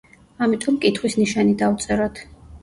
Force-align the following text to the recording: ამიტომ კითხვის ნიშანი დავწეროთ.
ამიტომ 0.45 0.79
კითხვის 0.85 1.17
ნიშანი 1.19 1.55
დავწეროთ. 1.61 2.25